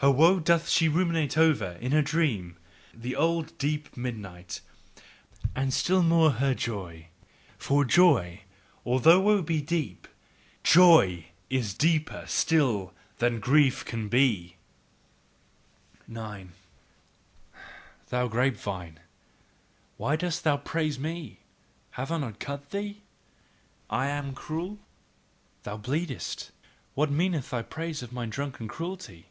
Her 0.00 0.10
woe 0.10 0.40
doth 0.40 0.68
she 0.68 0.90
ruminate 0.90 1.38
over, 1.38 1.72
in 1.80 1.94
a 1.94 2.02
dream, 2.02 2.58
the 2.92 3.16
old, 3.16 3.56
deep 3.56 3.96
midnight 3.96 4.60
and 5.54 5.72
still 5.72 6.02
more 6.02 6.32
her 6.32 6.52
joy. 6.54 7.08
For 7.56 7.82
joy, 7.82 8.42
although 8.84 9.20
woe 9.20 9.40
be 9.40 9.62
deep, 9.62 10.06
JOY 10.62 11.28
IS 11.48 11.72
DEEPER 11.72 12.24
STILL 12.28 12.92
THAN 13.18 13.40
GRIEF 13.40 13.86
CAN 13.86 14.08
BE. 14.08 14.56
9. 16.06 16.52
Thou 18.10 18.28
grape 18.28 18.58
vine! 18.58 19.00
Why 19.96 20.14
dost 20.14 20.44
thou 20.44 20.58
praise 20.58 20.98
me? 20.98 21.38
Have 21.92 22.12
I 22.12 22.18
not 22.18 22.38
cut 22.38 22.70
thee! 22.70 23.00
I 23.88 24.08
am 24.08 24.34
cruel, 24.34 24.78
thou 25.62 25.78
bleedest: 25.78 26.50
what 26.92 27.10
meaneth 27.10 27.48
thy 27.48 27.62
praise 27.62 28.02
of 28.02 28.12
my 28.12 28.26
drunken 28.26 28.68
cruelty? 28.68 29.28